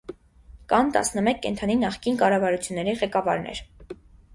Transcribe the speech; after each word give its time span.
Կան 0.73 0.89
տասնմեկ 0.95 1.39
կենդանի 1.45 1.77
նախկին 1.85 2.21
կառավարությունների 2.25 3.01
ղեկավարներ։ 3.05 3.69